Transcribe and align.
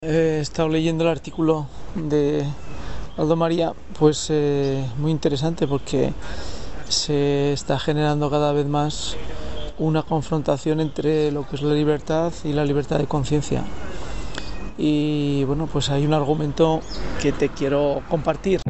He 0.00 0.38
estado 0.38 0.68
leyendo 0.68 1.02
el 1.02 1.10
artículo 1.10 1.66
de 1.96 2.44
Aldo 3.16 3.34
María, 3.34 3.72
pues 3.98 4.28
eh, 4.30 4.88
muy 4.96 5.10
interesante 5.10 5.66
porque 5.66 6.12
se 6.88 7.52
está 7.52 7.80
generando 7.80 8.30
cada 8.30 8.52
vez 8.52 8.64
más 8.66 9.16
una 9.76 10.04
confrontación 10.04 10.78
entre 10.78 11.32
lo 11.32 11.48
que 11.48 11.56
es 11.56 11.62
la 11.62 11.74
libertad 11.74 12.32
y 12.44 12.52
la 12.52 12.64
libertad 12.64 13.00
de 13.00 13.06
conciencia. 13.06 13.64
Y 14.76 15.42
bueno, 15.46 15.66
pues 15.66 15.90
hay 15.90 16.06
un 16.06 16.14
argumento 16.14 16.80
que 17.20 17.32
te 17.32 17.48
quiero 17.48 18.00
compartir. 18.08 18.60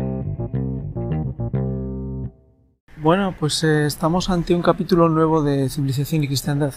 Bueno, 2.97 3.35
pues 3.39 3.63
eh, 3.65 3.85
estamos 3.85 4.31
ante 4.31 4.55
un 4.55 4.63
capítulo 4.63 5.11
nuevo 5.11 5.43
de 5.43 5.69
civilización 5.69 6.25
y 6.25 6.29
cristiandad. 6.29 6.73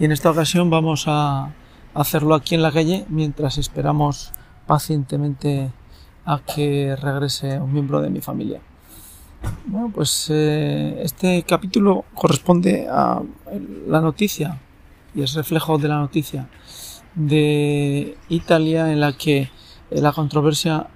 Y 0.00 0.06
en 0.06 0.10
esta 0.10 0.28
ocasión 0.28 0.70
vamos 0.70 1.04
a 1.06 1.52
hacerlo 1.94 2.34
aquí 2.34 2.54
en 2.54 2.62
la 2.62 2.72
calle 2.72 3.04
mientras 3.08 3.58
esperamos 3.58 4.32
pacientemente 4.66 5.70
a 6.24 6.40
que 6.40 6.96
regrese 6.96 7.60
un 7.60 7.72
miembro 7.72 8.00
de 8.00 8.10
mi 8.10 8.20
familia. 8.20 8.60
Bueno, 9.66 9.90
pues 9.92 10.28
eh, 10.30 11.00
este 11.02 11.42
capítulo 11.42 12.04
corresponde 12.14 12.88
a 12.88 13.22
la 13.88 14.00
noticia 14.00 14.60
y 15.14 15.22
es 15.22 15.34
reflejo 15.34 15.78
de 15.78 15.88
la 15.88 15.98
noticia 15.98 16.48
de 17.14 18.16
Italia 18.28 18.92
en 18.92 19.00
la 19.00 19.12
que 19.12 19.50
la 19.90 20.12
controversia 20.12 20.86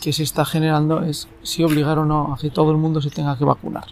que 0.00 0.12
se 0.12 0.22
está 0.22 0.44
generando 0.44 1.02
es 1.02 1.28
si 1.42 1.64
obligar 1.64 1.98
o 1.98 2.04
no 2.04 2.34
a 2.34 2.38
que 2.38 2.50
todo 2.50 2.72
el 2.72 2.76
mundo 2.76 3.00
se 3.00 3.10
tenga 3.10 3.38
que 3.38 3.44
vacunar. 3.44 3.86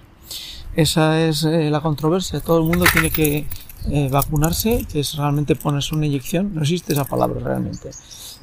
Esa 0.75 1.21
es 1.21 1.45
eh, 1.45 1.71
la 1.71 1.81
controversia. 1.81 2.41
Todo 2.41 2.59
el 2.59 2.65
mundo 2.65 2.85
tiene 2.93 3.11
que 3.11 3.47
eh, 3.91 4.09
vacunarse, 4.11 4.87
que 4.91 5.01
es 5.01 5.17
realmente 5.17 5.57
ponerse 5.57 5.95
una 5.95 6.07
inyección, 6.07 6.55
no 6.55 6.63
existe 6.63 6.93
esa 6.93 7.05
palabra 7.05 7.41
realmente 7.41 7.91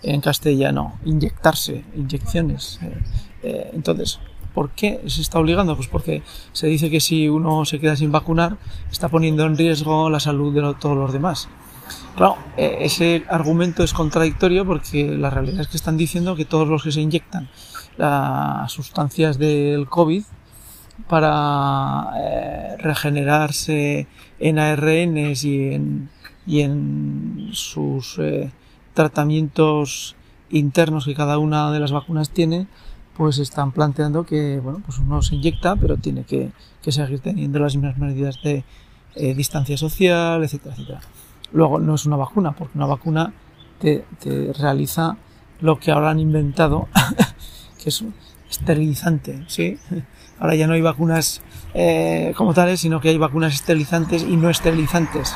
en 0.04 0.22
castellano, 0.22 1.00
inyectarse, 1.06 1.86
inyecciones. 1.96 2.80
Eh, 2.82 2.98
eh, 3.44 3.72
entonces, 3.74 4.20
¿por 4.54 4.72
qué 4.72 5.02
se 5.08 5.22
está 5.22 5.40
obligando? 5.40 5.76
Pues 5.76 5.88
porque 5.88 6.24
se 6.52 6.68
dice 6.68 6.90
que 6.90 7.00
si 7.00 7.30
uno 7.30 7.64
se 7.66 7.80
queda 7.80 7.96
sin 7.96 8.12
vacunar, 8.12 8.58
está 8.92 9.08
poniendo 9.08 9.46
en 9.46 9.58
riesgo 9.58 10.10
la 10.10 10.20
salud 10.20 10.54
de 10.54 10.76
todos 10.80 10.98
los 10.98 11.14
demás. 11.14 11.48
Claro, 12.16 12.38
ese 12.56 13.24
argumento 13.30 13.84
es 13.84 13.94
contradictorio 13.94 14.66
porque 14.66 15.06
la 15.06 15.30
realidad 15.30 15.62
es 15.62 15.68
que 15.70 15.78
están 15.78 15.98
diciendo 15.98 16.36
que 16.36 16.46
todos 16.46 16.68
los 16.68 16.84
que 16.84 16.92
se 16.92 17.02
inyectan 17.02 17.50
las 17.98 18.72
sustancias 18.72 19.40
del 19.40 19.88
COVID 19.90 20.24
para 21.08 22.12
eh, 22.18 22.78
regenerarse 22.78 24.08
en 24.40 24.60
ARNs 24.60 25.44
y 25.44 25.74
en, 25.74 26.10
y 26.46 26.62
en 26.62 27.50
sus 27.54 28.18
eh, 28.20 28.52
tratamientos 28.94 30.16
internos 30.50 31.06
que 31.06 31.16
cada 31.16 31.38
una 31.38 31.72
de 31.72 31.80
las 31.80 31.92
vacunas 31.92 32.32
tiene, 32.32 32.68
pues 33.16 33.38
están 33.38 33.72
planteando 33.72 34.26
que 34.26 34.60
bueno, 34.60 34.82
pues 34.86 35.00
uno 35.00 35.22
se 35.22 35.36
inyecta, 35.36 35.76
pero 35.76 35.98
tiene 35.98 36.24
que, 36.24 36.52
que 36.82 36.92
seguir 36.92 37.20
teniendo 37.20 37.60
las 37.60 37.76
mismas 37.76 37.98
medidas 37.98 38.42
de 38.44 38.64
eh, 39.16 39.34
distancia 39.34 39.78
social, 39.78 40.44
etcétera, 40.44 40.76
etcétera. 40.76 41.02
Luego 41.52 41.80
no 41.80 41.96
es 41.96 42.06
una 42.06 42.16
vacuna, 42.16 42.52
porque 42.54 42.78
una 42.78 42.86
vacuna 42.86 43.34
te, 43.80 44.06
te 44.20 44.54
realiza 44.54 45.18
lo 45.62 45.80
que 45.80 45.92
ahora 45.92 46.12
han 46.12 46.20
inventado, 46.20 46.88
que 47.84 47.90
es 47.90 48.04
esterilizante, 48.50 49.44
¿sí? 49.48 49.78
Ahora 50.40 50.56
ya 50.56 50.68
no 50.68 50.74
hay 50.74 50.82
vacunas 50.82 51.42
eh, 51.74 52.34
como 52.36 52.54
tales, 52.54 52.80
sino 52.80 53.02
que 53.02 53.10
hay 53.10 53.18
vacunas 53.18 53.54
esterilizantes 53.54 54.24
y 54.24 54.38
no 54.38 54.50
esterilizantes. 54.50 55.36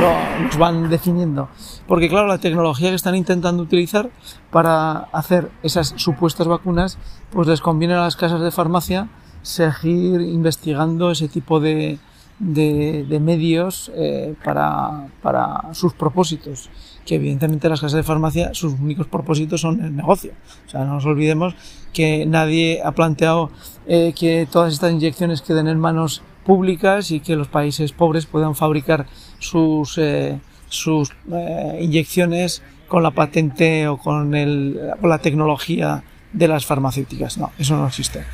Lo, 0.00 0.44
nos 0.44 0.56
van 0.56 0.88
definiendo. 0.88 1.48
Porque 1.86 2.08
claro, 2.08 2.26
la 2.28 2.38
tecnología 2.38 2.90
que 2.90 2.94
están 2.94 3.16
intentando 3.16 3.62
utilizar 3.62 4.10
para 4.50 5.08
hacer 5.12 5.50
esas 5.62 5.94
supuestas 5.96 6.46
vacunas, 6.46 6.98
pues 7.30 7.48
les 7.48 7.60
conviene 7.60 7.94
a 7.94 8.00
las 8.00 8.16
casas 8.16 8.40
de 8.40 8.50
farmacia 8.50 9.08
seguir 9.42 10.20
investigando 10.20 11.10
ese 11.10 11.28
tipo 11.28 11.60
de, 11.60 11.98
de, 12.38 13.18
medios 13.20 13.90
eh, 13.94 14.34
para, 14.44 15.08
para, 15.22 15.74
sus 15.74 15.92
propósitos, 15.92 16.70
que 17.04 17.16
evidentemente 17.16 17.68
las 17.68 17.80
casas 17.80 17.96
de 17.96 18.02
farmacia 18.02 18.54
sus 18.54 18.74
únicos 18.74 19.06
propósitos 19.06 19.60
son 19.60 19.82
el 19.84 19.96
negocio. 19.96 20.32
O 20.66 20.70
sea, 20.70 20.84
no 20.84 20.94
nos 20.94 21.04
olvidemos 21.04 21.54
que 21.92 22.26
nadie 22.26 22.80
ha 22.84 22.92
planteado 22.92 23.50
eh, 23.86 24.12
que 24.18 24.46
todas 24.50 24.72
estas 24.72 24.92
inyecciones 24.92 25.42
queden 25.42 25.68
en 25.68 25.78
manos 25.78 26.22
públicas 26.44 27.10
y 27.10 27.20
que 27.20 27.36
los 27.36 27.48
países 27.48 27.92
pobres 27.92 28.26
puedan 28.26 28.54
fabricar 28.54 29.06
sus, 29.38 29.98
eh, 29.98 30.38
sus 30.68 31.12
eh, 31.32 31.78
inyecciones 31.82 32.62
con 32.86 33.02
la 33.02 33.10
patente 33.10 33.86
o 33.88 33.98
con, 33.98 34.34
el, 34.34 34.80
con 35.00 35.10
la 35.10 35.18
tecnología 35.18 36.02
de 36.32 36.48
las 36.48 36.64
farmacéuticas. 36.64 37.36
No, 37.36 37.50
eso 37.58 37.76
no 37.76 37.86
existe. 37.86 38.24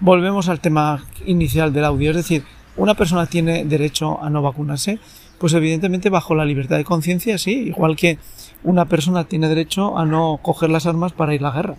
Volvemos 0.00 0.48
al 0.48 0.60
tema 0.60 1.04
inicial 1.24 1.72
del 1.72 1.84
audio, 1.84 2.10
es 2.10 2.16
decir, 2.16 2.44
una 2.76 2.94
persona 2.94 3.26
tiene 3.26 3.64
derecho 3.64 4.22
a 4.22 4.30
no 4.30 4.42
vacunarse, 4.42 4.98
pues 5.38 5.52
evidentemente 5.52 6.10
bajo 6.10 6.34
la 6.34 6.44
libertad 6.44 6.76
de 6.76 6.84
conciencia, 6.84 7.38
sí, 7.38 7.52
igual 7.52 7.96
que 7.96 8.18
una 8.62 8.86
persona 8.86 9.24
tiene 9.24 9.48
derecho 9.48 9.98
a 9.98 10.04
no 10.04 10.38
coger 10.42 10.70
las 10.70 10.86
armas 10.86 11.12
para 11.12 11.34
ir 11.34 11.40
a 11.40 11.48
la 11.48 11.54
guerra. 11.54 11.76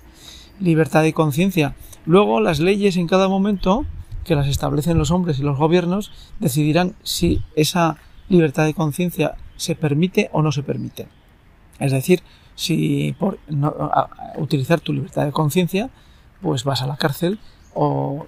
Libertad 0.59 1.03
de 1.03 1.13
conciencia. 1.13 1.75
Luego 2.06 2.39
las 2.39 2.59
leyes 2.59 2.97
en 2.97 3.07
cada 3.07 3.28
momento, 3.28 3.85
que 4.23 4.35
las 4.35 4.47
establecen 4.47 4.97
los 4.97 5.11
hombres 5.11 5.39
y 5.39 5.44
los 5.44 5.57
gobiernos, 5.57 6.11
decidirán 6.39 6.95
si 7.03 7.41
esa 7.56 7.97
libertad 8.29 8.66
de 8.66 8.73
conciencia 8.73 9.35
se 9.57 9.75
permite 9.75 10.29
o 10.31 10.41
no 10.41 10.51
se 10.51 10.63
permite. 10.63 11.07
Es 11.79 11.91
decir, 11.91 12.22
si 12.56 13.16
por 13.19 13.39
no, 13.50 13.73
utilizar 14.38 14.79
tu 14.79 14.94
libertad 14.94 15.25
de 15.25 15.31
conciencia, 15.31 15.89
pues 16.41 16.63
vas 16.63 16.81
a 16.81 16.88
la 16.88 16.97
cárcel 16.97 17.39
o 17.73 18.27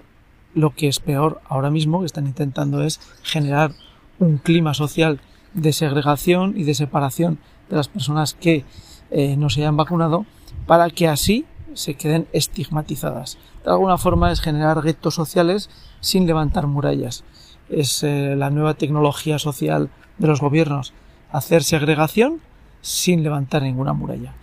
lo 0.54 0.74
que 0.74 0.88
es 0.88 1.00
peor 1.00 1.40
ahora 1.48 1.70
mismo 1.70 2.00
que 2.00 2.06
están 2.06 2.26
intentando 2.26 2.82
es 2.82 3.00
generar 3.22 3.72
un 4.18 4.38
clima 4.38 4.74
social 4.74 5.20
de 5.54 5.72
segregación 5.72 6.54
y 6.56 6.64
de 6.64 6.74
separación 6.74 7.38
de 7.68 7.76
las 7.76 7.88
personas 7.88 8.34
que 8.34 8.64
eh, 9.10 9.36
no 9.36 9.50
se 9.50 9.60
hayan 9.60 9.76
vacunado 9.76 10.26
para 10.66 10.90
que 10.90 11.08
así 11.08 11.46
se 11.74 11.94
queden 11.94 12.26
estigmatizadas. 12.32 13.38
De 13.64 13.70
alguna 13.70 13.98
forma 13.98 14.32
es 14.32 14.40
generar 14.40 14.82
guetos 14.82 15.14
sociales 15.14 15.70
sin 16.00 16.26
levantar 16.26 16.66
murallas. 16.66 17.24
Es 17.68 18.02
eh, 18.02 18.34
la 18.36 18.50
nueva 18.50 18.74
tecnología 18.74 19.38
social 19.38 19.90
de 20.18 20.26
los 20.26 20.40
gobiernos, 20.40 20.92
hacer 21.30 21.62
segregación 21.62 22.40
sin 22.80 23.22
levantar 23.22 23.62
ninguna 23.62 23.92
muralla. 23.92 24.34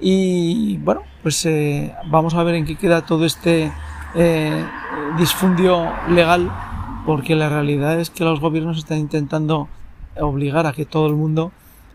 Y 0.00 0.76
bueno, 0.78 1.02
pues 1.22 1.44
eh, 1.46 1.94
vamos 2.06 2.34
a 2.34 2.42
ver 2.44 2.54
en 2.54 2.64
qué 2.64 2.76
queda 2.76 3.04
todo 3.04 3.24
este 3.24 3.72
eh, 4.20 4.66
disfundio 5.16 5.92
legal, 6.08 6.50
porque 7.06 7.36
la 7.36 7.48
realidad 7.48 8.00
es 8.00 8.10
que 8.10 8.24
los 8.24 8.40
gobiernos 8.40 8.76
están 8.76 8.98
intentando 8.98 9.68
obligar 10.18 10.66
a 10.66 10.72
que 10.72 10.84
todo 10.84 11.06
el 11.06 11.14
mundo 11.14 11.52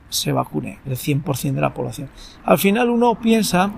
se 0.08 0.32
vacune, 0.32 0.80
el 0.86 0.96
100% 0.96 1.52
de 1.52 1.60
la 1.60 1.74
población. 1.74 2.10
Al 2.46 2.58
final 2.58 2.90
uno 2.90 3.16
piensa 3.16 3.72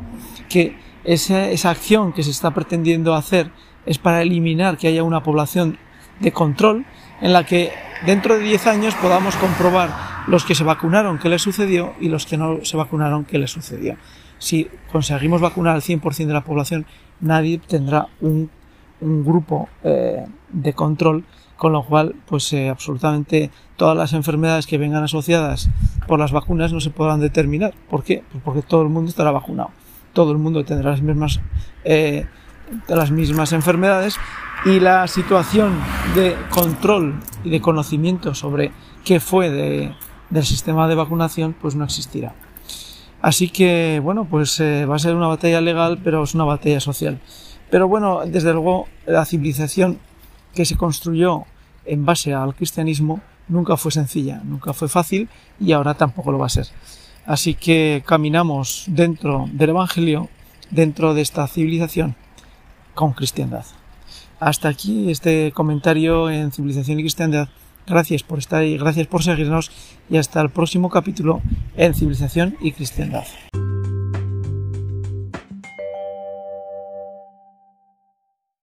que 0.47 0.77
esa, 1.03 1.49
esa 1.49 1.71
acción 1.71 2.13
que 2.13 2.21
se 2.21 2.29
está 2.29 2.51
pretendiendo 2.51 3.15
hacer 3.15 3.49
es 3.87 3.97
para 3.97 4.21
eliminar 4.21 4.77
que 4.77 4.89
haya 4.89 5.03
una 5.03 5.23
población 5.23 5.79
de 6.19 6.31
control 6.31 6.85
en 7.21 7.33
la 7.33 7.45
que 7.45 7.71
dentro 8.05 8.35
de 8.35 8.41
10 8.41 8.67
años 8.67 8.93
podamos 8.95 9.35
comprobar 9.37 9.89
los 10.27 10.45
que 10.45 10.53
se 10.53 10.63
vacunaron 10.63 11.17
qué 11.17 11.29
les 11.29 11.41
sucedió 11.41 11.93
y 11.99 12.09
los 12.09 12.27
que 12.27 12.37
no 12.37 12.63
se 12.63 12.77
vacunaron 12.77 13.25
qué 13.25 13.39
les 13.39 13.49
sucedió. 13.49 13.97
Si 14.37 14.67
conseguimos 14.91 15.41
vacunar 15.41 15.75
al 15.75 15.81
100% 15.81 16.27
de 16.27 16.33
la 16.33 16.43
población, 16.43 16.85
nadie 17.21 17.59
tendrá 17.59 18.07
un, 18.21 18.49
un 19.01 19.25
grupo 19.25 19.69
eh, 19.83 20.25
de 20.49 20.73
control, 20.73 21.23
con 21.57 21.73
lo 21.73 21.83
cual, 21.83 22.15
pues 22.27 22.51
eh, 22.53 22.69
absolutamente 22.69 23.49
todas 23.77 23.95
las 23.97 24.13
enfermedades 24.13 24.67
que 24.67 24.77
vengan 24.77 25.03
asociadas 25.03 25.69
por 26.07 26.19
las 26.19 26.31
vacunas 26.31 26.73
no 26.73 26.79
se 26.79 26.89
podrán 26.89 27.19
determinar. 27.19 27.73
¿Por 27.89 28.03
qué? 28.03 28.23
Pues 28.31 28.43
porque 28.43 28.61
todo 28.61 28.81
el 28.81 28.89
mundo 28.89 29.09
estará 29.09 29.31
vacunado. 29.31 29.71
Todo 30.13 30.31
el 30.31 30.37
mundo 30.37 30.63
tendrá 30.63 30.91
las 30.91 31.01
mismas, 31.01 31.39
eh, 31.83 32.25
las 32.87 33.11
mismas 33.11 33.53
enfermedades 33.53 34.17
y 34.65 34.79
la 34.79 35.07
situación 35.07 35.73
de 36.15 36.35
control 36.49 37.19
y 37.43 37.49
de 37.49 37.61
conocimiento 37.61 38.33
sobre 38.33 38.71
qué 39.03 39.19
fue 39.19 39.49
de, 39.49 39.93
del 40.29 40.45
sistema 40.45 40.87
de 40.87 40.95
vacunación, 40.95 41.55
pues 41.59 41.75
no 41.75 41.83
existirá. 41.83 42.33
Así 43.25 43.49
que, 43.49 43.99
bueno, 44.03 44.25
pues 44.25 44.59
eh, 44.59 44.85
va 44.85 44.97
a 44.97 44.99
ser 44.99 45.15
una 45.15 45.25
batalla 45.25 45.59
legal, 45.59 45.99
pero 46.03 46.21
es 46.21 46.35
una 46.35 46.43
batalla 46.43 46.79
social. 46.79 47.19
Pero 47.71 47.87
bueno, 47.87 48.21
desde 48.23 48.53
luego, 48.53 48.87
la 49.07 49.25
civilización 49.25 49.97
que 50.53 50.63
se 50.63 50.77
construyó 50.77 51.45
en 51.85 52.05
base 52.05 52.35
al 52.35 52.53
cristianismo 52.53 53.21
nunca 53.47 53.77
fue 53.77 53.91
sencilla, 53.91 54.41
nunca 54.43 54.73
fue 54.73 54.89
fácil 54.89 55.27
y 55.59 55.71
ahora 55.71 55.95
tampoco 55.95 56.31
lo 56.31 56.37
va 56.37 56.45
a 56.45 56.49
ser. 56.49 56.67
Así 57.25 57.55
que 57.55 58.03
caminamos 58.05 58.83
dentro 58.89 59.49
del 59.51 59.71
Evangelio, 59.71 60.29
dentro 60.69 61.15
de 61.15 61.23
esta 61.23 61.47
civilización, 61.47 62.15
con 62.93 63.13
cristiandad. 63.13 63.65
Hasta 64.39 64.69
aquí 64.69 65.09
este 65.09 65.51
comentario 65.51 66.29
en 66.29 66.51
Civilización 66.51 66.99
y 66.99 67.01
Cristiandad. 67.01 67.49
Gracias 67.87 68.23
por 68.23 68.39
estar 68.39 68.61
ahí, 68.61 68.77
gracias 68.77 69.07
por 69.07 69.23
seguirnos 69.23 69.71
y 70.09 70.17
hasta 70.17 70.41
el 70.41 70.49
próximo 70.49 70.89
capítulo 70.89 71.41
en 71.75 71.93
Civilización 71.93 72.57
y 72.61 72.71
Cristiandad. 72.71 73.25